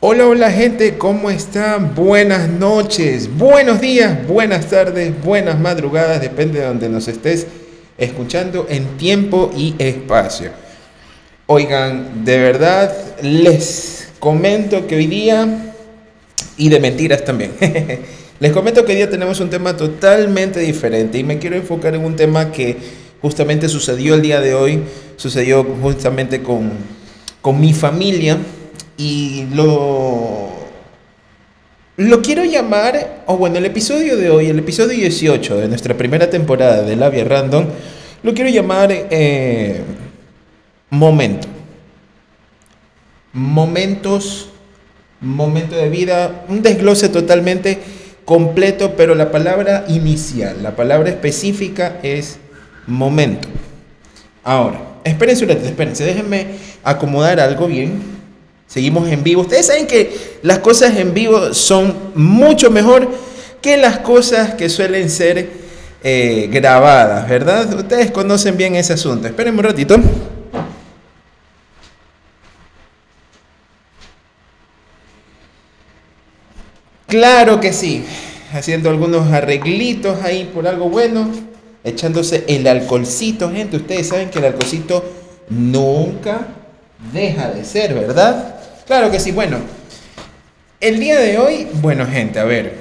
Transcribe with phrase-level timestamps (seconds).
[0.00, 1.94] Hola, hola gente, ¿cómo están?
[1.94, 7.46] Buenas noches, buenos días, buenas tardes, buenas madrugadas, depende de donde nos estés
[7.96, 10.50] escuchando en tiempo y espacio.
[11.46, 15.72] Oigan, de verdad les comento que hoy día,
[16.58, 17.52] y de mentiras también,
[18.38, 22.04] les comento que hoy día tenemos un tema totalmente diferente y me quiero enfocar en
[22.04, 22.76] un tema que
[23.22, 24.82] justamente sucedió el día de hoy,
[25.16, 26.72] sucedió justamente con,
[27.40, 28.36] con mi familia
[28.96, 30.48] y lo,
[31.96, 36.30] lo quiero llamar, o bueno, el episodio de hoy, el episodio 18 de nuestra primera
[36.30, 37.66] temporada de Labia Random,
[38.22, 39.82] lo quiero llamar eh,
[40.90, 41.48] momento.
[43.32, 44.48] Momentos,
[45.20, 47.78] momento de vida, un desglose totalmente
[48.24, 52.38] completo, pero la palabra inicial, la palabra específica es
[52.86, 53.48] momento.
[54.42, 56.46] Ahora, espérense un ratito, espérense, déjenme
[56.82, 58.15] acomodar algo bien
[58.66, 59.42] Seguimos en vivo.
[59.42, 63.08] Ustedes saben que las cosas en vivo son mucho mejor
[63.62, 65.50] que las cosas que suelen ser
[66.02, 67.72] eh, grabadas, ¿verdad?
[67.74, 69.26] Ustedes conocen bien ese asunto.
[69.26, 69.96] Esperen un ratito.
[77.06, 78.04] Claro que sí.
[78.52, 81.30] Haciendo algunos arreglitos ahí por algo bueno.
[81.84, 83.76] Echándose el alcoholcito, gente.
[83.76, 85.04] Ustedes saben que el alcoholcito
[85.48, 86.48] nunca
[87.12, 88.55] deja de ser, ¿verdad?
[88.86, 89.58] Claro que sí, bueno.
[90.80, 92.74] El día de hoy, bueno gente, a ver,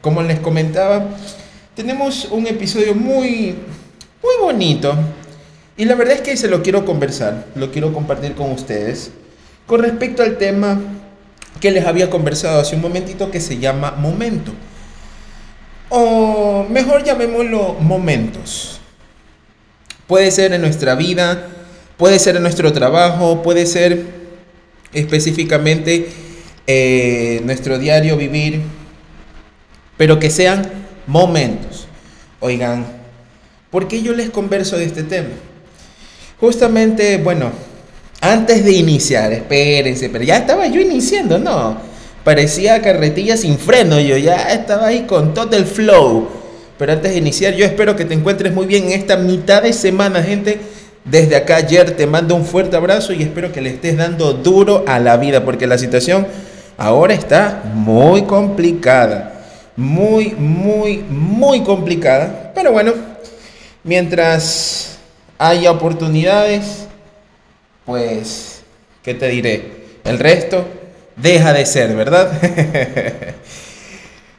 [0.00, 1.04] como les comentaba,
[1.74, 3.56] tenemos un episodio muy,
[4.22, 4.94] muy bonito.
[5.76, 9.10] Y la verdad es que se lo quiero conversar, lo quiero compartir con ustedes
[9.66, 10.80] con respecto al tema
[11.60, 14.52] que les había conversado hace un momentito que se llama momento.
[15.88, 18.80] O mejor llamémoslo momentos.
[20.06, 21.46] Puede ser en nuestra vida,
[21.96, 24.21] puede ser en nuestro trabajo, puede ser
[24.92, 26.08] específicamente
[26.66, 28.60] eh, nuestro diario vivir,
[29.96, 30.62] pero que sean
[31.06, 31.86] momentos.
[32.40, 32.86] Oigan,
[33.70, 35.30] ¿por qué yo les converso de este tema?
[36.40, 37.52] Justamente, bueno,
[38.20, 41.76] antes de iniciar, espérense, pero ya estaba yo iniciando, no.
[42.24, 46.28] Parecía carretilla sin freno, yo ya estaba ahí con todo el flow.
[46.78, 49.72] Pero antes de iniciar, yo espero que te encuentres muy bien en esta mitad de
[49.72, 50.60] semana, gente
[51.04, 54.84] desde acá ayer te mando un fuerte abrazo y espero que le estés dando duro
[54.86, 56.26] a la vida porque la situación
[56.78, 59.30] ahora está muy complicada.
[59.74, 62.52] Muy, muy, muy complicada.
[62.54, 62.92] Pero bueno,
[63.82, 64.98] mientras
[65.38, 66.86] haya oportunidades,
[67.84, 68.62] pues,
[69.02, 69.82] ¿qué te diré?
[70.04, 70.64] El resto
[71.16, 72.30] deja de ser, ¿verdad?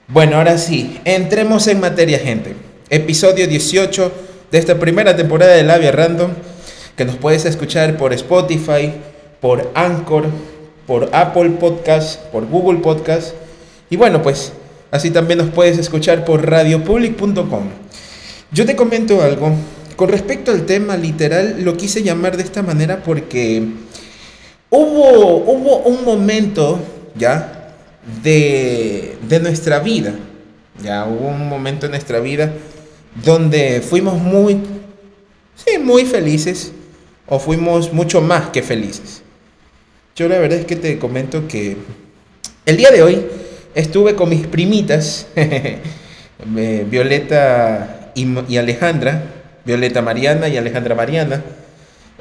[0.07, 2.55] bueno, ahora sí, entremos en materia, gente.
[2.89, 4.11] Episodio 18
[4.51, 6.31] de esta primera temporada de Labia Random
[6.95, 8.93] que nos puedes escuchar por Spotify,
[9.41, 10.25] por Anchor,
[10.85, 13.33] por Apple Podcast, por Google Podcast.
[13.89, 14.53] Y bueno, pues
[14.91, 17.63] así también nos puedes escuchar por radiopublic.com.
[18.51, 19.51] Yo te comento algo.
[19.95, 23.63] Con respecto al tema literal, lo quise llamar de esta manera porque
[24.69, 26.79] hubo, hubo un momento,
[27.15, 27.71] ¿ya?
[28.23, 30.13] De, de nuestra vida,
[30.83, 32.51] ya hubo un momento en nuestra vida
[33.23, 34.59] donde fuimos muy,
[35.55, 36.71] sí, muy felices,
[37.27, 39.21] o fuimos mucho más que felices.
[40.15, 41.77] Yo la verdad es que te comento que
[42.65, 43.25] el día de hoy
[43.73, 45.27] estuve con mis primitas,
[46.89, 49.23] Violeta y, Alejandra,
[49.65, 51.43] Violeta Mariana y Alejandra Mariana.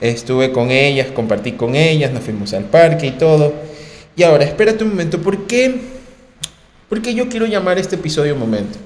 [0.00, 3.52] Estuve con ellas, compartí con ellas, nos fuimos al parque y todo.
[4.16, 5.74] Y ahora, espérate un momento, ¿por qué?
[6.88, 8.78] Porque yo quiero llamar este episodio momento.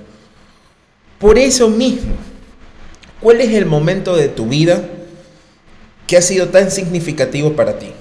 [1.19, 2.15] Por eso mismo,
[3.21, 4.83] ¿cuál es el momento de tu vida
[6.07, 7.93] que ha sido tan significativo para ti.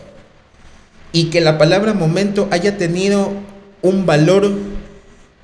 [1.11, 3.31] Y que la palabra momento haya tenido
[3.81, 4.51] un valor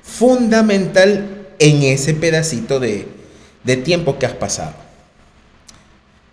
[0.02, 3.06] fundamental en ese pedacito de,
[3.84, 4.74] tiempo que has pasado.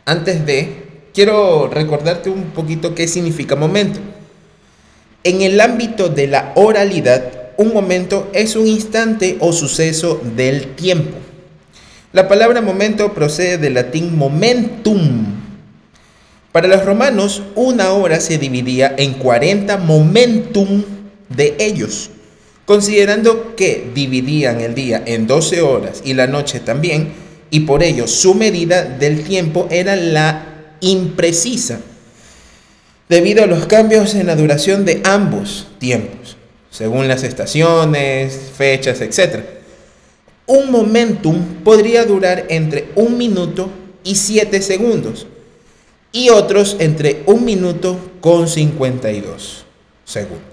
[0.05, 3.99] Antes de, quiero recordarte un poquito qué significa momento.
[5.23, 11.17] En el ámbito de la oralidad, un momento es un instante o suceso del tiempo.
[12.11, 15.38] La palabra momento procede del latín momentum,
[16.51, 20.83] para los romanos, una hora se dividía en 40 momentum
[21.29, 22.09] de ellos,
[22.65, 27.13] considerando que dividían el día en 12 horas y la noche también,
[27.51, 31.81] y por ello su medida del tiempo era la imprecisa,
[33.07, 36.35] debido a los cambios en la duración de ambos tiempos,
[36.71, 39.43] según las estaciones, fechas, etc.
[40.47, 43.69] Un momentum podría durar entre un minuto
[44.03, 45.27] y 7 segundos
[46.11, 49.65] y otros entre un minuto con 52
[50.05, 50.49] segundos.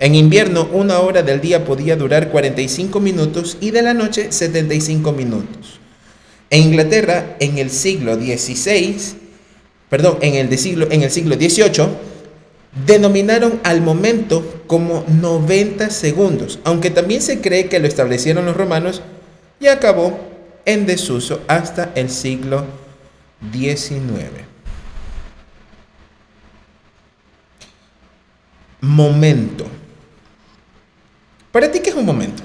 [0.00, 5.12] En invierno, una hora del día podía durar 45 minutos y de la noche 75
[5.12, 5.80] minutos.
[6.50, 8.96] En Inglaterra, en el siglo XVI,
[9.90, 11.88] perdón, en el, siglo, en el siglo XVIII,
[12.86, 19.02] denominaron al momento como 90 segundos, aunque también se cree que lo establecieron los romanos
[19.58, 20.18] y acabó
[20.64, 22.64] en desuso hasta el siglo
[23.52, 24.47] XIX.
[28.80, 29.66] Momento.
[31.52, 32.42] ¿Para ti qué es un momento?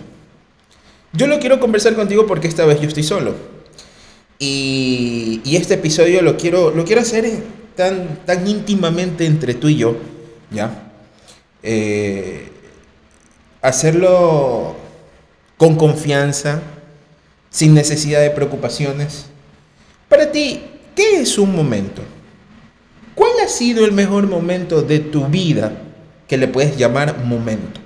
[1.11, 3.35] Yo lo quiero conversar contigo porque esta vez yo estoy solo.
[4.39, 7.43] Y, este episodio lo quiero, lo quiero hacer
[7.75, 9.95] tan, tan íntimamente entre tú y yo,
[10.51, 10.91] ¿ya?
[11.61, 12.49] Eh,
[13.61, 14.75] hacerlo
[15.57, 16.61] con confianza,
[17.49, 19.27] sin necesidad de preocupaciones.
[20.09, 20.61] Para ti,
[20.95, 22.01] ¿qué es un momento?
[23.15, 25.71] ¿Cuál ha sido el mejor momento de tu vida
[26.33, 27.79] que le puedes llamar momento?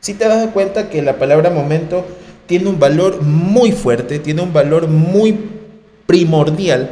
[0.00, 2.04] Si te das cuenta que la palabra momento
[2.48, 5.38] tiene un valor muy fuerte, tiene un valor muy
[6.04, 6.90] primordial,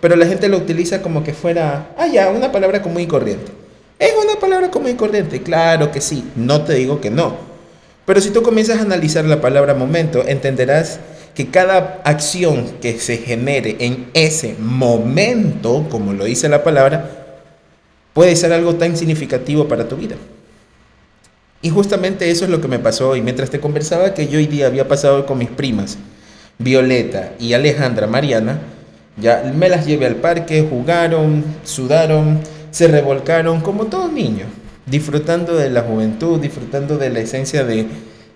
[0.00, 3.52] pero la gente lo utiliza como que fuera, ah, ya, una palabra común y corriente.
[4.00, 5.40] ¿Es una palabra común y corriente?
[5.40, 7.36] Claro que sí, no te digo que no.
[8.04, 10.98] Pero si tú comienzas a analizar la palabra momento, entenderás
[11.36, 17.23] que cada acción que se genere en ese momento, como lo dice la palabra,
[18.14, 20.16] puede ser algo tan significativo para tu vida.
[21.60, 23.16] Y justamente eso es lo que me pasó.
[23.16, 25.98] Y mientras te conversaba que yo hoy día había pasado con mis primas,
[26.58, 28.60] Violeta y Alejandra Mariana,
[29.16, 32.40] ya me las llevé al parque, jugaron, sudaron,
[32.70, 34.46] se revolcaron como todo niño,
[34.86, 37.86] disfrutando de la juventud, disfrutando de la esencia de,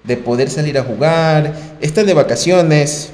[0.04, 3.10] de poder salir a jugar, estar de vacaciones,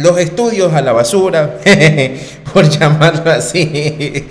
[0.00, 1.60] los estudios a la basura,
[2.52, 4.26] por llamarlo así,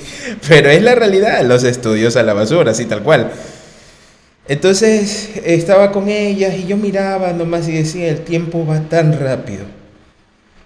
[0.48, 3.32] pero es la realidad, los estudios a la basura, así tal cual.
[4.48, 9.66] Entonces estaba con ellas y yo miraba nomás y decía, el tiempo va tan rápido.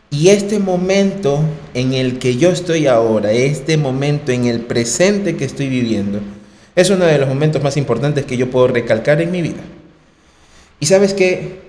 [0.10, 1.42] Y este momento
[1.74, 6.22] en el que yo estoy ahora, este momento en el presente que estoy viviendo,
[6.76, 9.62] es uno de los momentos más importantes que yo puedo recalcar en mi vida.
[10.80, 11.62] Y sabes que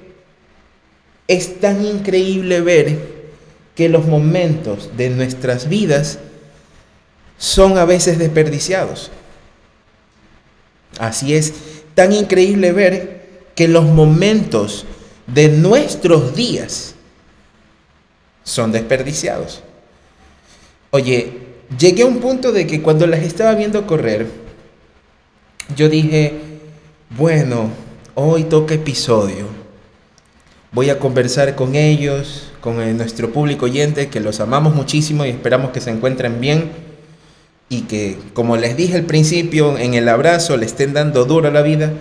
[1.27, 3.14] es tan increíble ver
[3.75, 6.19] que los momentos de nuestras vidas
[7.38, 9.11] son a veces desperdiciados.
[10.99, 11.53] Así es
[11.94, 13.25] tan increíble ver
[13.55, 14.85] que los momentos
[15.26, 16.94] de nuestros días
[18.44, 19.62] son desperdiciados.
[20.91, 21.32] Oye,
[21.79, 24.29] llegué a un punto de que cuando las estaba viendo correr,
[25.75, 26.35] yo dije,
[27.11, 27.70] bueno,
[28.15, 29.47] hoy toca episodio.
[30.73, 35.71] Voy a conversar con ellos, con nuestro público oyente, que los amamos muchísimo y esperamos
[35.71, 36.71] que se encuentren bien
[37.69, 41.51] y que, como les dije al principio, en el abrazo le estén dando duro a
[41.51, 41.93] la vida,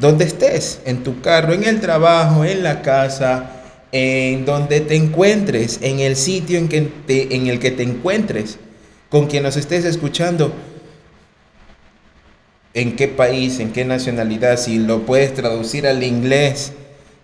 [0.00, 3.52] donde estés, en tu carro, en el trabajo, en la casa,
[3.92, 8.58] en donde te encuentres, en el sitio en, que en el que te encuentres,
[9.10, 10.52] con quien nos estés escuchando,
[12.74, 16.72] en qué país, en qué nacionalidad, si lo puedes traducir al inglés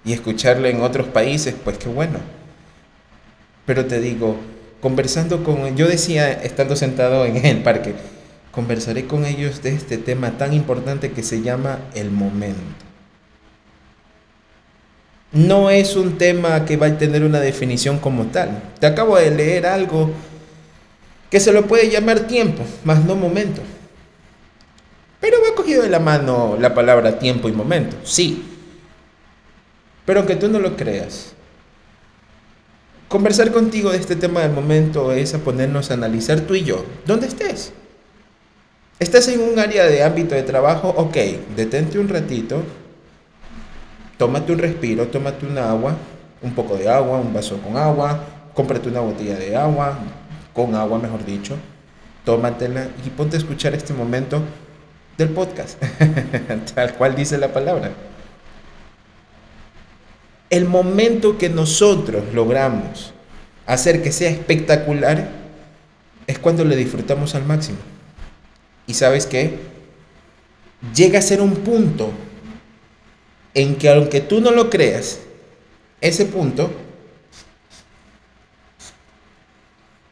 [0.04, 2.39] y escucharlo en otros países, pues qué bueno.
[3.66, 4.36] Pero te digo,
[4.80, 7.94] conversando con, yo decía, estando sentado en el parque,
[8.50, 12.60] conversaré con ellos de este tema tan importante que se llama el momento.
[15.32, 18.62] No es un tema que va a tener una definición como tal.
[18.80, 20.10] Te acabo de leer algo
[21.30, 23.62] que se lo puede llamar tiempo, más no momento.
[25.20, 28.42] Pero va cogido de la mano la palabra tiempo y momento, sí.
[30.04, 31.34] Pero aunque tú no lo creas,
[33.10, 36.84] Conversar contigo de este tema del momento es a ponernos a analizar tú y yo,
[37.06, 37.72] ¿dónde estés?
[39.00, 40.94] ¿Estás en un área de ámbito de trabajo?
[40.96, 41.16] Ok,
[41.56, 42.62] detente un ratito,
[44.16, 45.96] tómate un respiro, tómate un agua,
[46.40, 48.24] un poco de agua, un vaso con agua,
[48.54, 49.98] cómprate una botella de agua,
[50.52, 51.56] con agua mejor dicho,
[52.24, 54.40] tómatela y ponte a escuchar este momento
[55.18, 55.82] del podcast,
[56.76, 57.90] tal cual dice la palabra.
[60.50, 63.12] El momento que nosotros logramos
[63.66, 65.30] hacer que sea espectacular
[66.26, 67.78] es cuando le disfrutamos al máximo.
[68.86, 69.58] Y sabes qué?
[70.94, 72.10] Llega a ser un punto
[73.54, 75.20] en que aunque tú no lo creas,
[76.00, 76.72] ese punto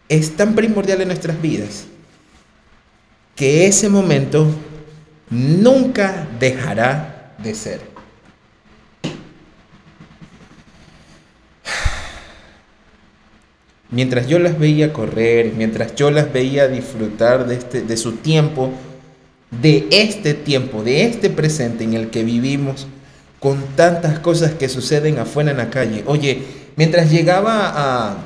[0.08, 1.86] es tan primordial en nuestras vidas
[3.34, 4.46] que ese momento
[5.30, 7.97] nunca dejará de ser.
[13.90, 18.70] Mientras yo las veía correr, mientras yo las veía disfrutar de, este, de su tiempo,
[19.50, 22.86] de este tiempo, de este presente en el que vivimos,
[23.40, 26.02] con tantas cosas que suceden afuera en la calle.
[26.06, 26.42] Oye,
[26.76, 28.16] mientras llegaba a,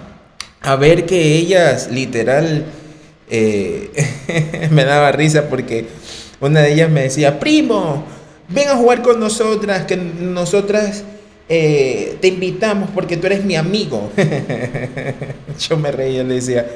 [0.63, 2.65] a ver que ellas literal
[3.31, 5.87] eh, me daba risa porque
[6.41, 8.05] una de ellas me decía, primo,
[8.49, 11.05] ven a jugar con nosotras, que nosotras
[11.55, 14.11] eh, te invitamos porque tú eres mi amigo.
[15.59, 16.67] Yo me reía, le decía,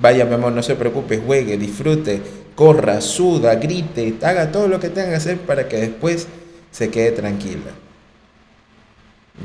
[0.00, 2.22] vaya mi amor, no se preocupe, juegue, disfrute,
[2.54, 6.26] corra, suda, grite, haga todo lo que tenga que hacer para que después
[6.70, 7.72] se quede tranquila.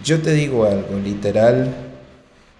[0.01, 1.75] Yo te digo algo, literal,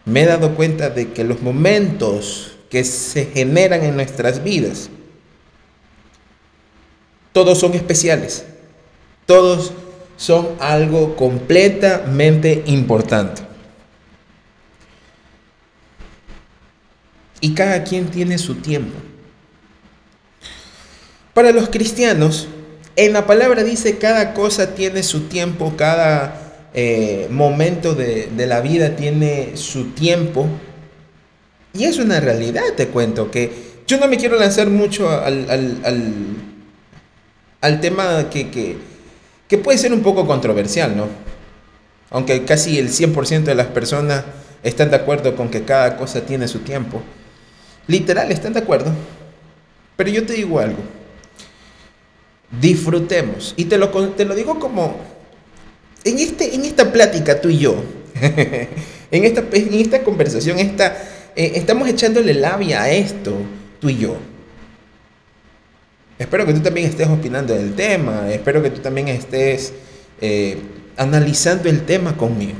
[0.03, 4.89] me he dado cuenta de que los momentos que se generan en nuestras vidas,
[7.31, 8.43] todos son especiales,
[9.25, 9.71] todos
[10.19, 13.41] son algo completamente importante.
[17.39, 18.99] Y cada quien tiene su tiempo.
[21.33, 22.49] Para los cristianos,
[22.97, 28.97] en la palabra dice cada cosa tiene su tiempo, cada eh, momento de, la vida
[28.97, 30.49] tiene su tiempo.
[31.73, 33.53] Y es una realidad, te cuento, que
[33.88, 35.79] yo no me quiero lanzar mucho al,
[37.61, 38.88] al, tema que, que,
[39.50, 41.08] que, puede ser un poco controversial, ¿no?
[42.12, 44.24] Aunque casi el 100% de las personas
[44.63, 47.01] están de acuerdo con que cada cosa tiene su tiempo.
[47.88, 48.94] Literal, están de acuerdo.
[49.98, 50.79] Pero yo te digo algo.
[52.62, 53.53] Disfrutemos.
[53.58, 54.96] Y te lo, te lo digo como
[56.03, 57.75] en, este, en esta plática tú y yo,
[59.12, 60.98] en, esta, en esta conversación, esta,
[61.36, 63.34] eh, estamos echándole labia a esto,
[63.79, 64.18] tú y yo.
[66.19, 69.71] Espero que tú también estés opinando del tema, espero que tú también estés
[70.19, 70.57] eh,
[70.97, 72.57] analizando el tema conmigo.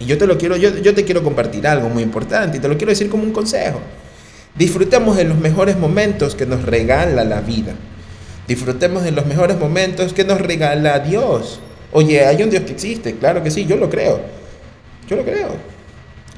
[0.00, 2.68] Y yo te lo quiero, yo, yo te quiero compartir algo muy importante y te
[2.68, 3.80] lo quiero decir como un consejo.
[4.54, 7.74] Disfrutemos de los mejores momentos que nos regala la vida.
[8.48, 11.60] Disfrutemos de los mejores momentos que nos regala Dios.
[11.92, 14.20] Oye, hay un Dios que existe, claro que sí, yo lo creo.
[15.06, 15.50] Yo lo creo.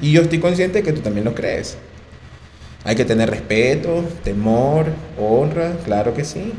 [0.01, 1.77] Y yo estoy consciente de que tú también lo crees.
[2.83, 6.53] Hay que tener respeto, temor, honra, claro que sí.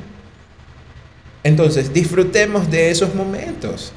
[1.42, 3.92] Entonces, disfrutemos de esos momentos.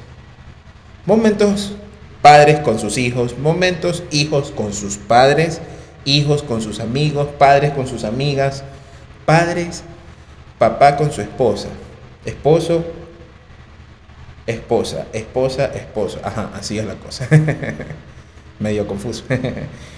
[1.04, 1.74] Momentos
[2.22, 5.60] padres con sus hijos, momentos hijos con sus padres,
[6.06, 8.64] hijos con sus amigos, padres con sus amigas,
[9.26, 9.82] padres,
[10.58, 11.68] papá con su esposa,
[12.24, 12.82] esposo,
[14.46, 16.18] esposa, esposa, esposo.
[16.24, 17.28] Ajá, así es la cosa.
[18.58, 19.24] Medio confuso.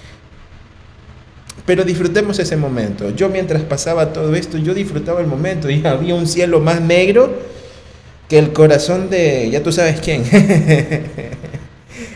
[1.65, 3.09] Pero disfrutemos ese momento.
[3.09, 7.29] Yo mientras pasaba todo esto, yo disfrutaba el momento y había un cielo más negro
[8.29, 10.23] que el corazón de, ya tú sabes quién.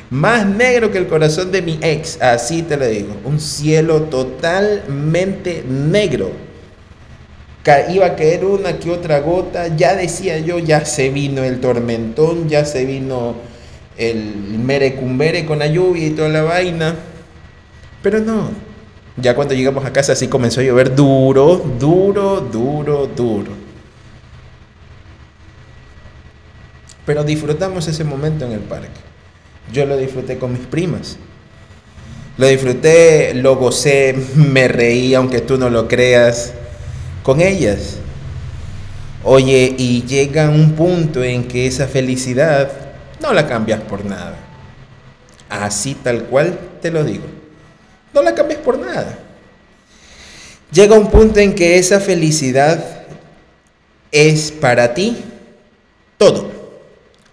[0.10, 3.16] más negro que el corazón de mi ex, así te lo digo.
[3.24, 6.32] Un cielo totalmente negro
[7.90, 12.50] iba a caer una que otra gota, ya decía yo, ya se vino el tormentón,
[12.50, 13.36] ya se vino
[13.98, 16.96] el merecumbere con la lluvia y toda la vaina.
[18.02, 18.50] Pero no,
[19.18, 23.52] ya cuando llegamos a casa así comenzó a llover duro, duro, duro, duro.
[27.06, 29.02] Pero disfrutamos ese momento en el parque.
[29.74, 31.18] Yo lo disfruté con mis primas.
[32.38, 36.54] Lo disfruté, lo gocé, me reí, aunque tú no lo creas
[37.24, 37.98] con ellas.
[39.24, 42.72] Oye, y llega un punto en que esa felicidad
[43.22, 44.38] no la cambias por nada.
[45.50, 47.41] Así tal cual te lo digo.
[48.14, 49.18] No la cambias por nada.
[50.72, 53.04] Llega un punto en que esa felicidad
[54.12, 55.18] es para ti
[56.18, 56.52] todo.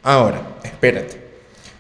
[0.03, 1.17] Ahora, espérate.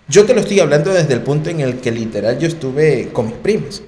[0.09, 3.26] Yo te lo estoy hablando desde el punto en el que literal yo estuve con
[3.26, 3.83] mis primas.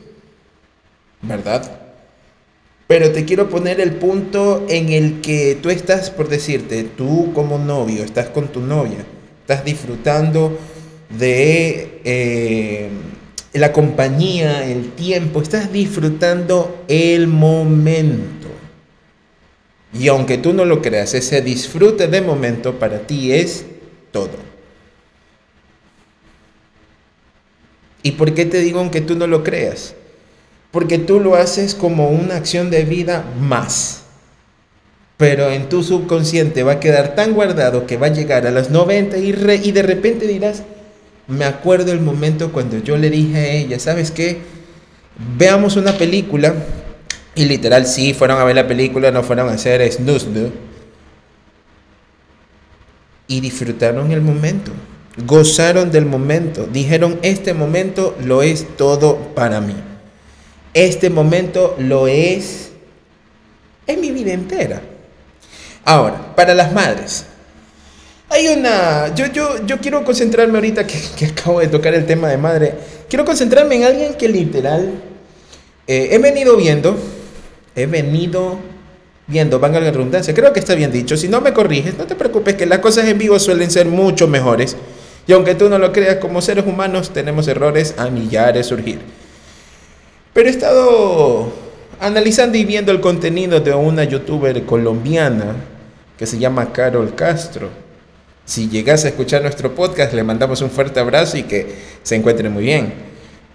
[1.23, 1.79] ¿Verdad?
[2.87, 7.57] Pero te quiero poner el punto en el que tú estás, por decirte, tú como
[7.57, 9.05] novio, estás con tu novia,
[9.43, 10.59] estás disfrutando
[11.09, 12.89] de eh,
[13.53, 18.49] la compañía, el tiempo, estás disfrutando el momento.
[19.93, 23.65] Y aunque tú no lo creas, ese disfrute de momento para ti es
[24.13, 24.51] todo.
[28.03, 29.95] ¿Y por qué te digo aunque tú no lo creas?
[30.71, 34.03] porque tú lo haces como una acción de vida más.
[35.17, 38.71] Pero en tu subconsciente va a quedar tan guardado que va a llegar a las
[38.71, 40.63] 90 y, y de repente dirás,
[41.31, 44.39] me acuerdo el momento cuando yo le dije a ella, ¿sabes qué?
[45.37, 46.55] Veamos una película.
[47.35, 50.51] Y literal, sí, fueron a ver la película, no fueron a hacer snooze.
[53.29, 54.73] Y disfrutaron el momento.
[55.27, 56.67] Gozaron del momento.
[56.67, 59.77] Dijeron, este momento lo es todo para mí.
[60.75, 62.71] Este momento lo es
[63.87, 64.83] en mi vida entera.
[65.85, 67.27] Ahora, para las madres.
[69.15, 72.75] Yo, quiero concentrarme ahorita que, que acabo de tocar el tema de madre.
[73.09, 74.91] Quiero concentrarme en alguien que literal
[75.87, 76.97] eh, he venido viendo,
[77.75, 78.59] he venido
[79.27, 81.17] viendo, van a la redundancia, creo que está bien dicho.
[81.17, 84.27] Si no me corriges, no te preocupes que las cosas en vivo suelen ser mucho
[84.27, 84.77] mejores.
[85.27, 88.99] Y aunque tú no lo creas, como seres humanos tenemos errores a millares surgir.
[90.33, 91.53] Pero he estado
[92.01, 95.55] analizando y viendo el contenido de una youtuber colombiana
[96.19, 97.90] que se llama Carol Castro.
[98.51, 101.69] Si llegas a escuchar nuestro podcast, le mandamos un fuerte abrazo y que
[102.03, 102.93] se encuentre muy bien.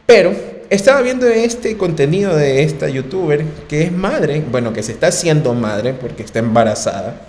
[0.05, 0.31] Pero
[0.69, 5.53] estaba viendo este contenido de esta youtuber que es madre, bueno, que se está haciendo
[5.53, 7.27] madre porque está embarazada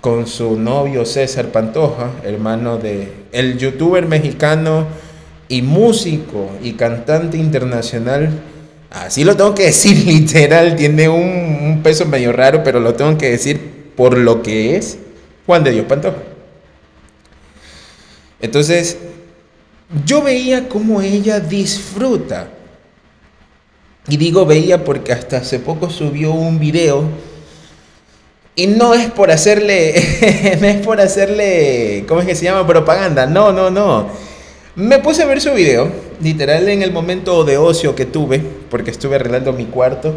[0.00, 4.86] con su novio César Pantoja, hermano de el youtuber mexicano
[5.50, 8.30] y músico y cantante internacional.
[8.88, 13.18] Así lo tengo que decir literal, tiene un, un peso medio raro, pero lo tengo
[13.18, 14.96] que decir por lo que es
[15.44, 16.16] Juan de Dios Pantoja.
[18.46, 18.96] Entonces,
[20.04, 22.48] yo veía cómo ella disfruta.
[24.08, 27.04] Y digo veía porque hasta hace poco subió un video.
[28.54, 29.94] Y no es por hacerle,
[30.60, 32.66] no es por hacerle, ¿cómo es que se llama?
[32.66, 33.26] Propaganda.
[33.26, 34.08] No, no, no.
[34.76, 35.90] Me puse a ver su video,
[36.22, 40.14] literal en el momento de ocio que tuve, porque estuve arreglando mi cuarto.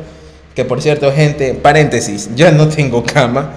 [0.55, 3.53] Que por cierto, gente, paréntesis, ya no tengo cama.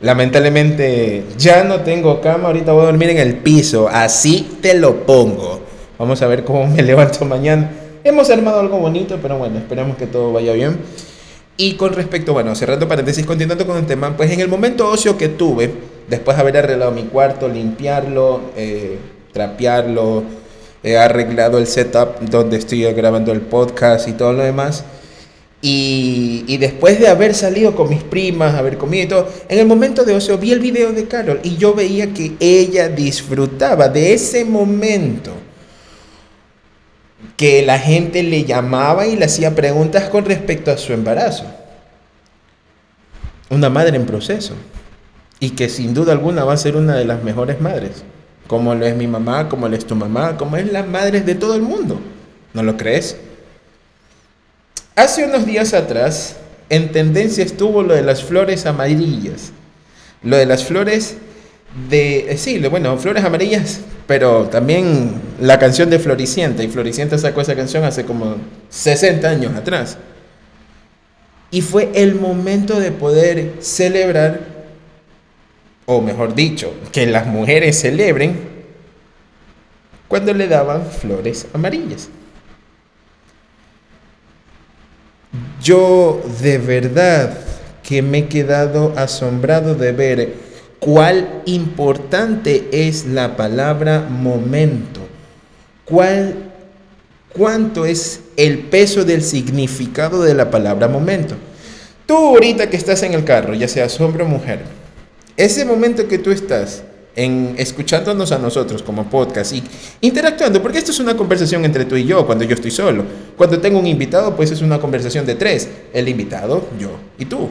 [0.00, 5.06] Lamentablemente ya no tengo cama, ahorita voy a dormir en el piso, así te lo
[5.06, 5.60] pongo.
[5.98, 7.70] Vamos a ver cómo me levanto mañana.
[8.04, 10.78] Hemos armado algo bonito, pero bueno, esperamos que todo vaya bien.
[11.56, 15.16] Y con respecto, bueno, cerrando paréntesis, continuando con el tema, pues en el momento ocio
[15.16, 15.72] que tuve,
[16.06, 18.98] después de haber arreglado mi cuarto, limpiarlo, eh,
[19.32, 20.22] trapearlo,
[20.82, 24.84] he arreglado el setup donde estoy grabando el podcast y todo lo demás,
[25.62, 30.04] y, después de haber salido con mis primas, haber comido y todo, en el momento
[30.04, 34.44] de ocio vi el video de Carol y yo veía que ella disfrutaba de ese
[34.44, 35.32] momento.
[37.36, 41.44] Que la gente le llamaba y le hacía preguntas con respecto a su embarazo.
[43.50, 44.54] Una madre en proceso.
[45.38, 48.04] Y que sin duda alguna va a ser una de las mejores madres.
[48.46, 51.34] Como lo es mi mamá, como lo es tu mamá, como es las madres de
[51.34, 52.00] todo el mundo.
[52.54, 53.16] ¿No lo crees?
[54.96, 56.36] Hace unos días atrás,
[56.70, 59.52] en tendencia estuvo lo de las flores amarillas.
[60.22, 61.18] Lo de las flores
[61.90, 62.32] de...
[62.32, 66.62] Eh, sí, bueno, flores amarillas, pero también la canción de Floricienta.
[66.62, 68.36] Y Floricienta sacó esa canción hace como
[68.70, 69.98] 60 años atrás.
[71.50, 74.40] Y fue el momento de poder celebrar,
[75.84, 78.38] o mejor dicho, que las mujeres celebren
[80.08, 82.08] cuando le daban flores amarillas.
[85.62, 87.38] Yo de verdad
[87.82, 90.34] que me he quedado asombrado de ver
[90.78, 95.00] cuál importante es la palabra momento.
[95.84, 96.46] Cuál
[97.36, 101.34] cuánto es el peso del significado de la palabra momento.
[102.06, 104.60] Tú ahorita que estás en el carro, ya seas hombre o mujer,
[105.36, 106.82] ese momento que tú estás
[107.16, 109.62] en escuchándonos a nosotros como podcast y
[110.02, 113.04] interactuando, porque esto es una conversación entre tú y yo cuando yo estoy solo.
[113.36, 115.68] Cuando tengo un invitado, pues es una conversación de tres.
[115.94, 117.48] El invitado, yo y tú.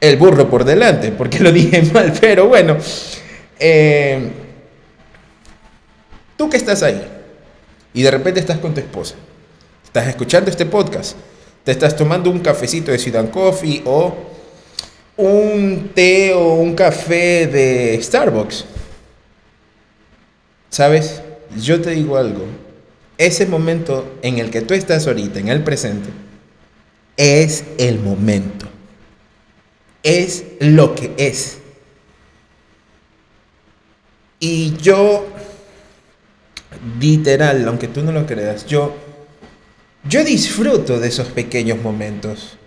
[0.00, 2.76] El burro por delante, porque lo dije mal, pero bueno.
[3.58, 4.30] Eh,
[6.36, 7.02] tú que estás ahí
[7.92, 9.16] y de repente estás con tu esposa,
[9.84, 11.16] estás escuchando este podcast,
[11.64, 14.37] te estás tomando un cafecito de Ciudad Coffee o
[15.18, 18.64] un té o un café de Starbucks.
[20.70, 21.20] ¿Sabes?
[21.60, 22.46] Yo te digo algo.
[23.18, 26.08] Ese momento en el que tú estás ahorita, en el presente,
[27.16, 28.66] es el momento.
[30.04, 31.58] Es lo que es.
[34.38, 35.26] Y yo,
[37.00, 38.94] literal, aunque tú no lo creas, yo,
[40.08, 42.57] yo disfruto de esos pequeños momentos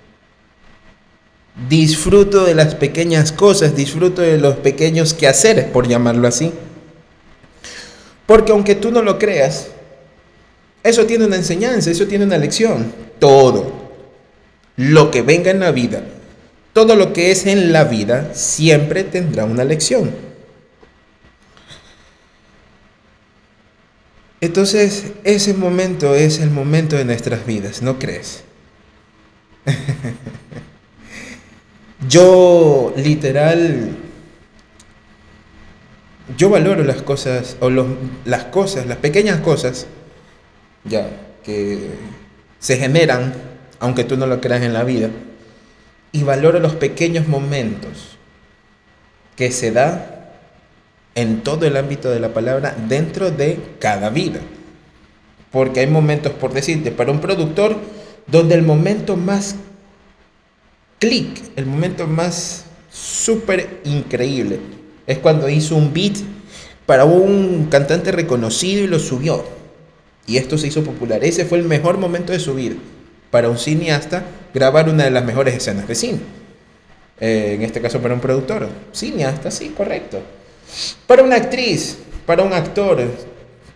[1.69, 6.51] disfruto de las pequeñas cosas, disfruto de los pequeños quehaceres, por llamarlo así.
[8.25, 9.67] Porque aunque tú no lo creas,
[10.83, 12.91] eso tiene una enseñanza, eso tiene una lección.
[13.19, 13.91] Todo
[14.77, 16.03] lo que venga en la vida,
[16.73, 20.11] todo lo que es en la vida, siempre tendrá una lección.
[24.39, 28.43] Entonces, ese momento es el momento de nuestras vidas, ¿no crees?
[32.07, 33.95] Yo literal,
[36.35, 37.69] yo valoro las cosas, o
[38.25, 39.85] las cosas, las pequeñas cosas,
[40.83, 41.09] ya,
[41.43, 41.89] que
[42.59, 43.33] se generan,
[43.79, 45.09] aunque tú no lo creas en la vida,
[46.11, 48.17] y valoro los pequeños momentos,
[49.35, 50.33] que se da
[51.13, 54.39] en todo el ámbito de la palabra dentro de cada vida.
[55.51, 57.77] Porque hay momentos, por decirte, para un productor,
[58.27, 59.55] donde el momento más
[61.01, 64.59] clic, el momento más súper increíble,
[65.07, 66.17] es cuando hizo un beat
[66.85, 69.43] para un cantante reconocido y lo subió.
[70.27, 71.23] Y esto se hizo popular.
[71.23, 72.75] Ese fue el mejor momento de su vida
[73.31, 76.19] para un cineasta grabar una de las mejores escenas de cine.
[77.19, 78.69] Eh, en este caso para un productor.
[78.93, 80.21] Cineasta, sí, correcto.
[81.07, 83.01] Para una actriz, para un actor,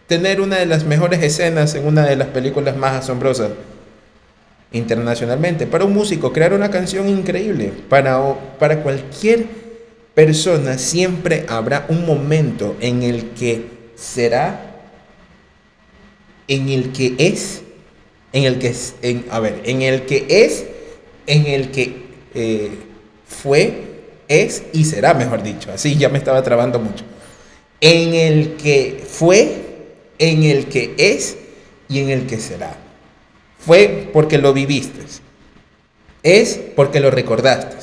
[0.06, 3.50] tener una de las mejores escenas en una de las películas más asombrosas
[4.76, 5.66] internacionalmente.
[5.68, 7.72] Para un músico, crear una canción increíble.
[7.90, 8.22] Para,
[8.60, 9.46] para cualquier
[10.14, 14.82] persona siempre habrá un momento en el que será,
[16.48, 17.62] en el que es,
[18.34, 20.66] en el que es, en, a ver, en el que es,
[21.28, 22.72] en el que eh,
[23.28, 23.84] fue,
[24.28, 25.72] es y será, mejor dicho.
[25.72, 27.04] Así ya me estaba trabando mucho.
[27.82, 29.52] En el que fue,
[30.20, 31.38] en el que es
[31.88, 32.85] y en el que será.
[33.66, 35.00] Fue porque lo viviste.
[36.22, 37.76] Es porque lo recordaste.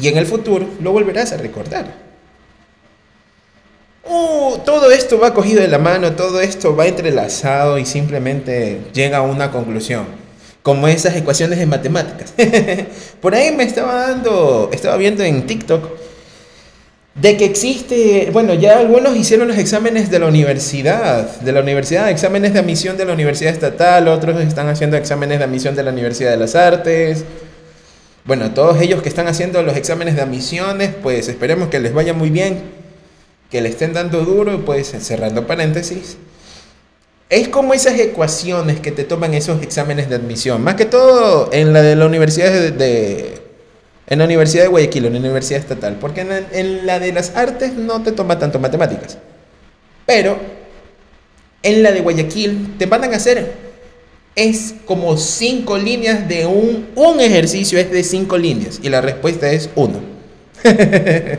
[0.00, 2.10] Y en el futuro lo volverás a recordar.
[4.04, 9.18] Uh, todo esto va cogido de la mano, todo esto va entrelazado y simplemente llega
[9.18, 10.06] a una conclusión.
[10.62, 12.34] Como esas ecuaciones de matemáticas.
[13.20, 15.99] Por ahí me estaba dando, estaba viendo en TikTok
[17.20, 22.08] de que existe, bueno, ya algunos hicieron los exámenes de la universidad, de la universidad,
[22.08, 25.90] exámenes de admisión de la universidad estatal, otros están haciendo exámenes de admisión de la
[25.90, 27.24] Universidad de las Artes.
[28.24, 32.14] Bueno, todos ellos que están haciendo los exámenes de admisiones, pues esperemos que les vaya
[32.14, 32.62] muy bien,
[33.50, 36.16] que le estén dando duro, pues cerrando paréntesis.
[37.28, 41.74] Es como esas ecuaciones que te toman esos exámenes de admisión, más que todo en
[41.74, 43.39] la de la Universidad de
[44.10, 47.74] en la Universidad de Guayaquil, en la Universidad Estatal, porque en, la de las artes
[47.74, 49.18] no te toma tanto matemáticas.
[50.04, 50.36] Pero
[51.62, 53.52] en la de Guayaquil te van a hacer,
[54.34, 59.52] es como cinco líneas de un, un ejercicio, es de cinco líneas, y la respuesta
[59.52, 60.00] es uno.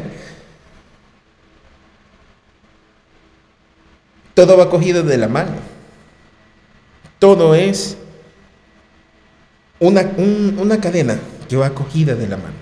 [4.33, 5.51] Todo va cogido de la mano.
[7.19, 7.97] Todo es
[9.77, 10.09] una,
[10.57, 11.19] una cadena
[11.51, 12.55] que va cogida de la mano.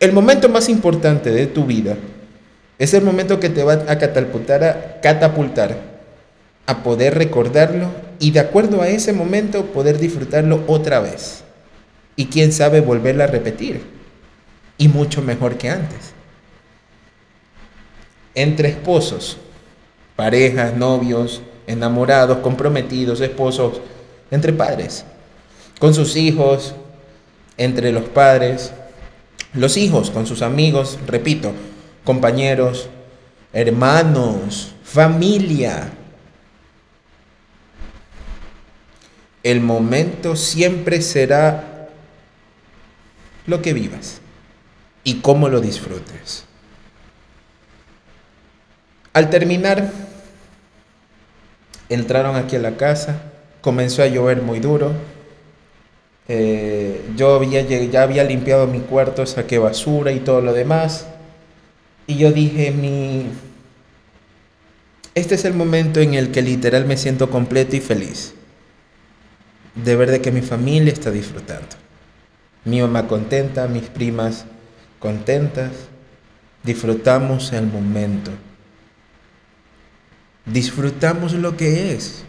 [0.00, 1.96] El momento más importante de tu vida
[2.78, 5.76] es el momento que te va a catapultar a, catapultar
[6.64, 11.44] a poder recordarlo y de acuerdo a ese momento poder disfrutarlo otra vez.
[12.16, 13.82] Y quién sabe volverla a repetir.
[14.78, 16.14] Y mucho mejor que antes.
[18.34, 19.36] Entre esposos,
[20.16, 23.82] parejas, novios, enamorados, comprometidos, esposos,
[24.30, 25.04] entre padres,
[25.78, 26.74] con sus hijos,
[27.56, 28.72] entre los padres,
[29.52, 31.52] los hijos con sus amigos, repito,
[32.04, 32.88] compañeros,
[33.52, 35.92] hermanos, familia.
[39.42, 41.88] El momento siempre será
[43.46, 44.20] lo que vivas
[45.04, 46.44] y cómo lo disfrutes.
[49.12, 49.92] Al terminar,
[51.88, 53.20] entraron aquí a la casa,
[53.60, 54.92] comenzó a llover muy duro,
[56.26, 61.06] eh, yo había, ya había limpiado mi cuarto, saqué basura y todo lo demás.
[62.06, 63.26] Y yo dije, mi...
[65.14, 68.34] Este es el momento en el que literal me siento completo y feliz.
[69.74, 71.76] De ver de que mi familia está disfrutando.
[72.64, 74.46] Mi mamá contenta, mis primas
[74.98, 75.70] contentas.
[76.62, 78.30] Disfrutamos el momento.
[80.46, 82.24] Disfrutamos lo que es.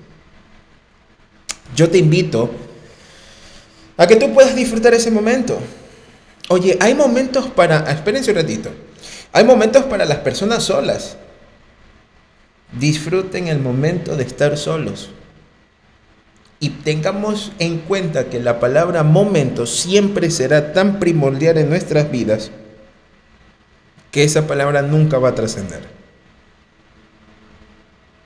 [1.76, 2.52] Yo te invito
[3.98, 5.60] a que tú puedas disfrutar ese momento.
[6.50, 8.70] Oye, hay momentos para, espérense un ratito,
[9.32, 11.18] hay momentos para las personas solas.
[12.80, 15.10] Disfruten el momento de estar solos.
[16.60, 22.52] Y tengamos en cuenta que la palabra momento siempre será tan primordial en nuestras vidas
[24.12, 25.82] que esa palabra nunca va a trascender.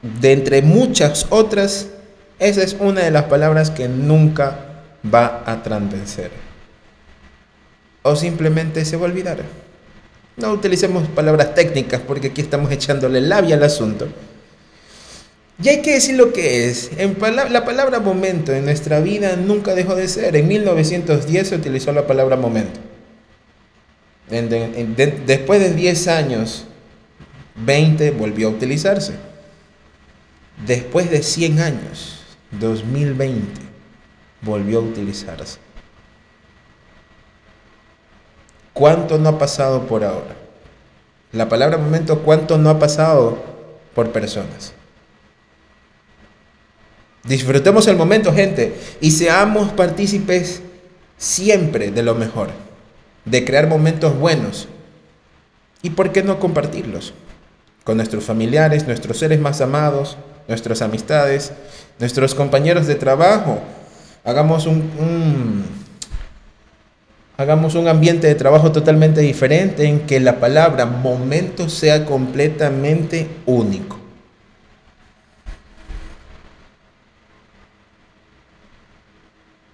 [0.01, 1.87] De entre muchas otras,
[2.37, 4.68] esa es una de las palabras que nunca
[5.03, 6.31] va a transvencer.
[8.03, 9.43] O simplemente se va a olvidar.
[10.37, 14.07] No utilicemos palabras técnicas porque aquí estamos echándole labia al asunto.
[15.61, 16.91] Y hay que decir lo que es.
[16.97, 17.17] En
[17.51, 20.35] la palabra momento en nuestra vida nunca dejó de ser.
[20.37, 22.79] En 1910 se utilizó la palabra momento.
[24.29, 26.65] después de 10 años,
[27.65, 29.13] 20 volvió a utilizarse.
[30.65, 32.19] Después de 100 años,
[32.51, 33.68] 2020,
[34.41, 35.59] volvió a utilizarse.
[38.79, 40.35] ¿cuánto no ha pasado por ahora?
[41.33, 43.37] La palabra momento, ¿cuánto no ha pasado
[43.93, 44.71] por personas?
[47.25, 50.61] Disfrutemos el momento, gente, y seamos partícipes
[51.17, 52.51] siempre de lo mejor,
[53.25, 54.69] de crear momentos buenos.
[55.81, 57.13] ¿Y por qué no compartirlos?
[57.83, 60.15] Con nuestros familiares, nuestros seres más amados,
[60.47, 61.51] nuestras amistades,
[61.99, 63.59] nuestros compañeros de trabajo.
[64.23, 65.63] Hagamos un,
[67.37, 73.97] hagamos un ambiente de trabajo totalmente diferente en que la palabra momento sea completamente único.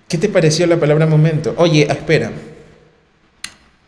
[0.08, 1.54] ¿Qué te pareció la palabra momento?
[1.58, 2.32] Oye, espera.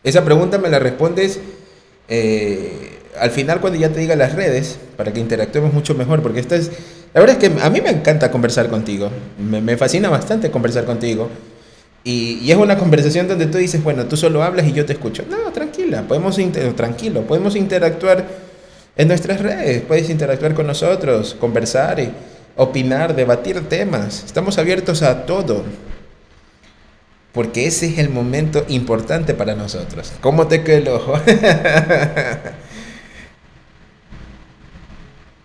[0.02, 1.40] Esa pregunta me la respondes
[2.08, 6.40] eh, al final cuando ya te diga las redes, para que interactuemos mucho mejor, porque
[6.40, 6.70] esta es...
[7.14, 11.28] La verdad es que a mí me encanta conversar contigo, me, fascina bastante conversar contigo.
[12.04, 15.24] Y, es una conversación donde tú dices, bueno, tú solo hablas y yo te escucho.
[15.28, 16.38] No, tranquila, podemos
[16.76, 18.24] tranquilo, podemos interactuar
[18.96, 22.10] en nuestras redes, puedes interactuar con nosotros, conversar, y
[22.56, 24.24] opinar, debatir temas.
[24.24, 25.64] Estamos abiertos a todo
[27.38, 30.12] porque ese es el momento importante para nosotros.
[30.20, 31.14] ¿Cómo te quedó el ojo?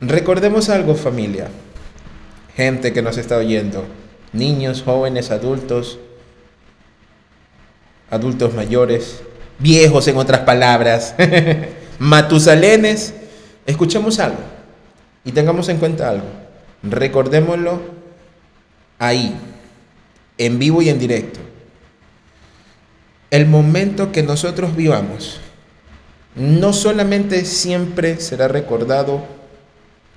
[0.06, 1.48] Recordemos algo familia,
[2.58, 3.86] gente que nos está oyendo,
[4.34, 5.98] niños, jóvenes, adultos,
[8.10, 9.22] adultos mayores,
[9.60, 11.16] viejos en otras palabras,
[12.00, 13.14] matusalenes,
[13.66, 14.42] escuchemos algo.
[15.24, 16.28] Y tengamos en cuenta algo.
[16.84, 17.80] Recordémoslo
[19.00, 19.34] ahí,
[20.38, 21.40] en vivo y en directo.
[23.32, 25.40] El momento que nosotros vivamos
[26.36, 29.43] no solamente siempre será recordado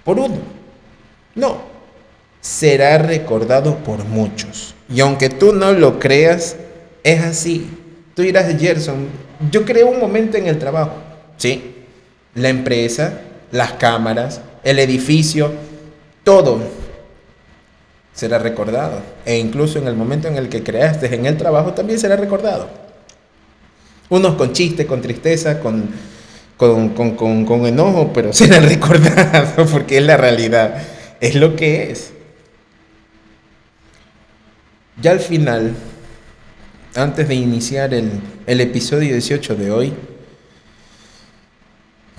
[0.07, 0.37] por uno,
[1.35, 1.59] no,
[2.40, 4.75] será recordado por muchos.
[4.88, 6.57] Y aunque tú no lo creas,
[7.03, 7.69] es así.
[8.14, 9.09] Tú dirás, Gerson,
[9.51, 10.95] yo creo un momento en el trabajo.
[11.37, 11.75] Sí,
[12.37, 15.53] la empresa, las cámaras, el edificio,
[16.23, 16.61] todo
[18.14, 19.01] será recordado.
[19.25, 22.69] E incluso en el momento en el que creaste en el trabajo también será recordado.
[24.09, 25.90] Unos con chiste, con tristeza, con,
[26.57, 30.83] con, enojo, pero serán recordados porque es la realidad,
[31.21, 32.12] es lo que es.
[35.01, 35.75] Ya al final,
[36.95, 38.11] antes de iniciar el,
[38.47, 39.92] el episodio 18 de hoy,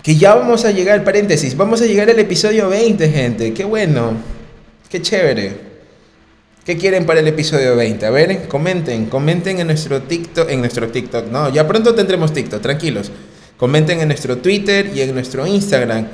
[0.03, 4.13] que ya vamos a llegar, paréntesis, vamos a llegar al episodio 20, gente, qué bueno,
[4.89, 5.67] qué chévere.
[6.67, 8.05] ¿Qué quieren para el episodio 20?
[8.05, 12.61] A ver, comenten, comenten en nuestro TikTok, en nuestro TikTok, no, ya pronto tendremos TikTok,
[12.61, 13.09] tranquilos.
[13.57, 16.07] Comenten en nuestro Twitter y en nuestro Instagram.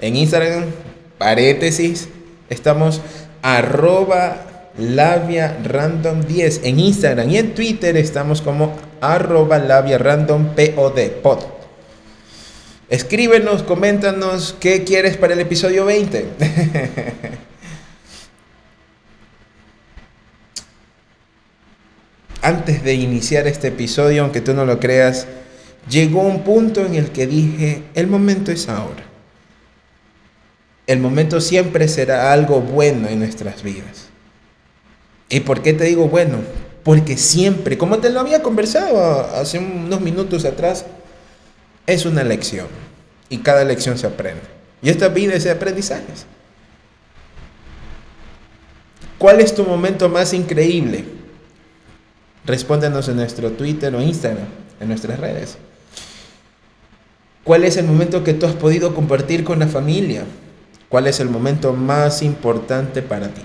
[0.00, 0.64] En Instagram,
[1.18, 2.08] paréntesis,
[2.48, 3.00] estamos
[3.42, 10.98] arroba labia random 10 en Instagram y en Twitter estamos como arroba labia random pod,
[11.22, 11.38] pod.
[12.88, 16.26] Escríbenos, coméntanos qué quieres para el episodio 20.
[22.42, 25.26] antes de iniciar este episodio, aunque tú no lo creas,
[25.88, 29.04] llegó un punto en el que dije, el momento es ahora.
[30.86, 34.08] El momento siempre será algo bueno en nuestras vidas.
[35.28, 36.38] ¿Y por qué te digo bueno?
[36.82, 40.86] Porque siempre, como te lo había conversado hace unos minutos atrás,
[41.86, 42.66] es una lección.
[43.28, 44.42] Y cada lección se aprende.
[44.82, 46.26] Y esta vida es de aprendizajes.
[49.18, 51.04] ¿Cuál es tu momento más increíble?
[52.46, 54.48] Respóndenos en nuestro Twitter o Instagram,
[54.80, 55.58] en nuestras redes.
[57.44, 60.24] ¿Cuál es el momento que tú has podido compartir con la familia?
[60.88, 63.42] ¿Cuál es el momento más importante para ti?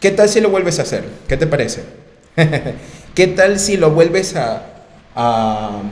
[0.00, 1.04] ¿Qué tal si lo vuelves a hacer?
[1.28, 1.84] ¿Qué te parece?
[3.14, 4.66] ¿Qué tal si lo vuelves a,
[5.14, 5.82] a,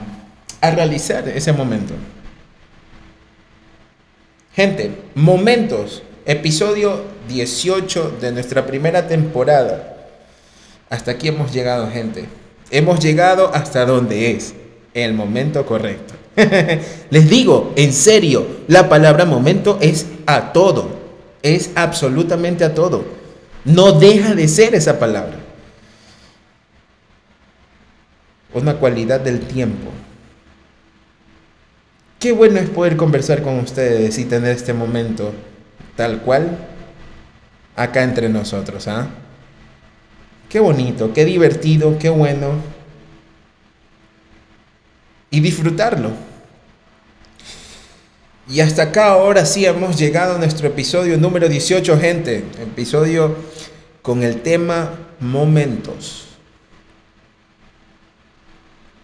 [0.59, 1.93] a realizar ese momento?
[4.53, 10.09] Gente, momentos, episodio 18 de nuestra primera temporada.
[10.89, 12.25] Hasta aquí hemos llegado, gente.
[12.69, 14.53] Hemos llegado hasta donde es
[14.93, 16.13] el momento correcto.
[17.09, 20.99] Les digo, en serio, la palabra momento es a todo.
[21.41, 23.03] Es absolutamente a todo.
[23.65, 25.37] No deja de ser esa palabra.
[28.53, 29.91] Una cualidad del tiempo.
[32.19, 35.33] Qué bueno es poder conversar con ustedes y tener este momento
[35.95, 36.57] tal cual
[37.75, 39.07] acá entre nosotros, ¿ah?
[40.49, 42.55] Qué bonito, qué divertido, qué bueno.
[45.31, 46.11] Y disfrutarlo.
[48.47, 52.43] Y hasta acá ahora sí hemos llegado a nuestro episodio número 18, gente.
[52.61, 53.35] Episodio
[54.03, 56.27] con el tema momentos.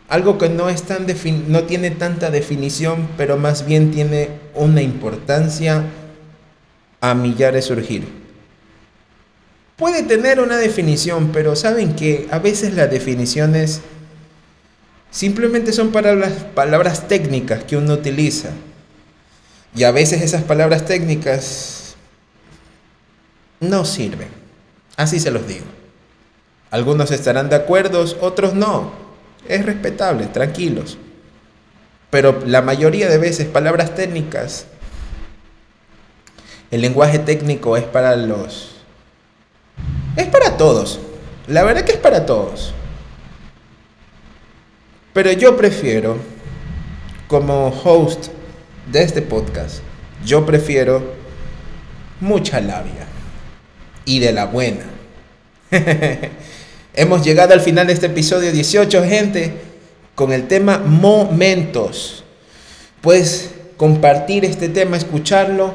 [0.09, 1.05] algo que no, es tan
[1.47, 5.83] no tiene tanta definición, pero más bien tiene una importancia
[7.01, 8.07] a millares surgir.
[9.75, 13.81] Puede tener una definición, pero saben que a veces las definiciones
[15.17, 18.49] simplemente son palabras, palabras técnicas que uno utiliza.
[19.75, 21.95] Y a veces esas palabras técnicas
[23.59, 24.27] no sirven.
[24.95, 25.65] Así se los digo.
[26.69, 28.91] Algunos estarán de acuerdo, otros no.
[29.47, 30.99] Es respetable, tranquilos.
[32.11, 34.67] Pero la mayoría de veces palabras técnicas,
[36.69, 38.75] el lenguaje técnico es para los...
[40.15, 40.99] Es para todos.
[41.47, 42.75] La verdad que es para todos.
[45.17, 46.15] Pero yo prefiero,
[47.27, 48.27] como host
[48.91, 49.79] de este podcast,
[50.23, 51.01] yo prefiero
[52.19, 53.07] mucha labia.
[54.05, 54.85] Y de la buena.
[56.93, 59.53] Hemos llegado al final de este episodio 18, gente,
[60.13, 62.23] con el tema momentos.
[63.01, 65.73] Puedes compartir este tema, escucharlo.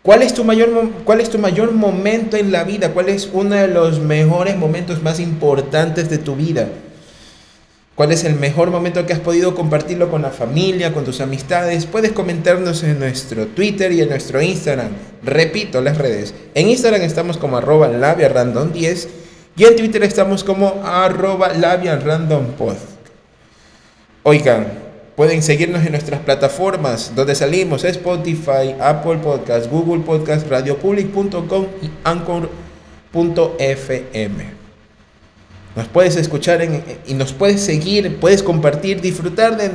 [0.00, 2.92] ¿Cuál es, tu mayor, ¿Cuál es tu mayor momento en la vida?
[2.92, 6.68] ¿Cuál es uno de los mejores momentos más importantes de tu vida?
[7.96, 11.86] ¿Cuál es el mejor momento que has podido compartirlo con la familia, con tus amistades?
[11.86, 14.90] Puedes comentarnos en nuestro Twitter y en nuestro Instagram.
[15.22, 16.34] Repito las redes.
[16.54, 19.08] En Instagram estamos como arroba labiarandom10
[19.56, 22.76] y en Twitter estamos como arroba labiarandompod.
[24.24, 24.66] Oigan,
[25.16, 32.56] pueden seguirnos en nuestras plataformas donde salimos Spotify, Apple Podcast, Google Podcast, radiopublic.com y anchor.fm.
[35.76, 36.66] Nos puedes escuchar
[37.06, 39.70] y nos puedes seguir, puedes compartir, disfrutar de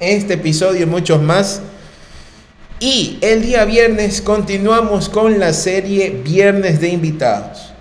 [0.00, 1.60] este episodio y muchos más.
[2.80, 7.74] Y el día viernes continuamos con la serie Viernes de Invitados.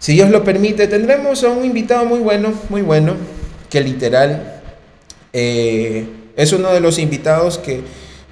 [0.00, 3.14] Si Dios lo permite, tendremos a un invitado muy bueno, muy bueno,
[3.70, 4.60] que literal
[5.32, 7.82] eh, es uno de los invitados que,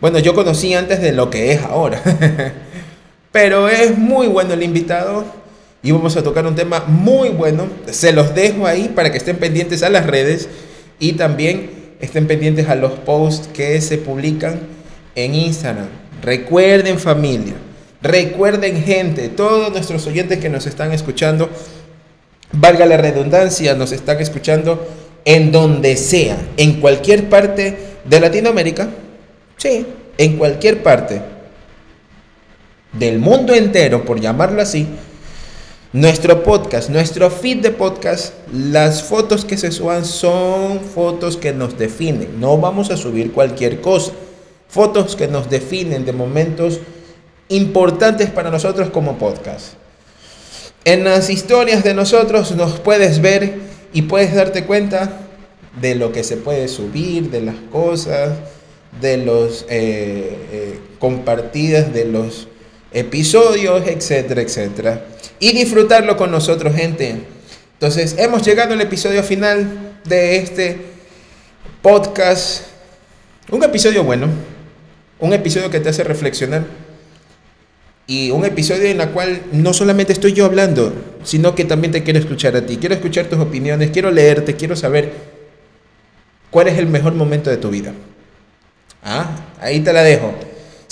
[0.01, 2.03] bueno, yo conocí antes de lo que es ahora.
[3.31, 5.44] Pero es muy bueno el invitado
[5.85, 7.69] y vamos a tocar un tema muy bueno.
[7.91, 10.49] Se los dejo ahí para que estén pendientes a las redes
[10.99, 11.71] y también
[12.01, 14.61] estén pendientes a los posts que se publican
[15.15, 15.89] en Instagram.
[16.23, 17.53] Recuerden familia,
[18.01, 21.51] recuerden gente, todos nuestros oyentes que nos están escuchando,
[22.53, 24.89] valga la redundancia, nos están escuchando
[25.27, 28.89] en donde sea, en cualquier parte de Latinoamérica,
[29.59, 31.21] sí, en cualquier parte
[32.95, 34.87] del mundo entero, por llamarlo así,
[35.95, 41.79] nuestro podcast, nuestro feed de podcast, las fotos que se suban son fotos que nos
[41.79, 42.41] definen.
[42.41, 44.11] No vamos a subir cualquier cosa.
[44.69, 46.81] Fotos que nos definen de momentos
[47.49, 49.75] importantes para nosotros como podcast.
[50.85, 53.61] En las historias de nosotros nos puedes ver
[53.93, 55.21] y puedes darte cuenta
[55.81, 58.33] de lo que se puede subir, de las cosas,
[59.01, 62.49] de los eh, eh, compartidas, de los
[62.95, 65.05] episodios, etcétera, etcétera
[65.39, 67.17] y disfrutarlo con nosotros, gente.
[67.75, 70.79] Entonces, hemos llegado al episodio final de este
[71.83, 72.63] podcast.
[73.51, 74.29] Un episodio bueno,
[75.19, 76.65] un episodio que te hace reflexionar
[78.07, 82.03] y un episodio en el cual no solamente estoy yo hablando, sino que también te
[82.03, 82.79] quiero escuchar a ti.
[82.79, 85.13] Quiero escuchar tus opiniones, quiero leerte, quiero saber
[86.51, 87.93] cuál es el mejor momento de tu vida.
[89.03, 89.29] Ah,
[89.61, 90.35] ahí te la dejo.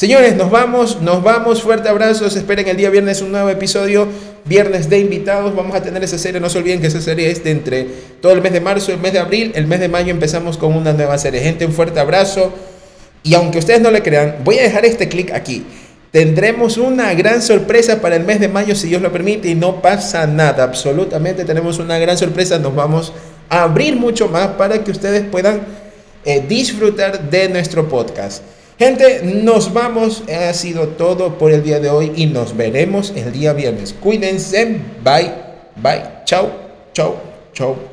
[0.02, 4.08] Señores, nos vamos, nos vamos, fuerte abrazos, esperen el día viernes un nuevo episodio,
[4.44, 7.44] viernes de invitados, vamos a tener esa serie, no se olviden que esa serie es
[7.44, 7.86] de entre
[8.20, 10.74] todo el mes de marzo, el mes de abril, el mes de mayo empezamos con
[10.74, 11.40] una nueva serie.
[11.40, 12.52] Gente, un fuerte abrazo.
[13.22, 15.64] Y aunque ustedes no le crean, voy a dejar este clic aquí.
[16.10, 19.80] Tendremos una gran sorpresa para el mes de mayo, si Dios lo permite, y no
[19.80, 23.12] pasa nada, absolutamente tenemos una gran sorpresa, nos vamos
[23.48, 25.60] a abrir mucho más para que ustedes puedan
[26.24, 28.42] eh, disfrutar de nuestro podcast.
[28.82, 30.24] Gente, nos vamos.
[30.28, 33.92] Ha sido todo por el día de hoy y nos veremos el día viernes.
[33.92, 34.80] Cuídense.
[35.04, 35.30] Bye.
[35.76, 36.02] Bye.
[36.24, 36.50] Chao.
[36.92, 37.14] Chao.
[37.52, 37.91] Chao.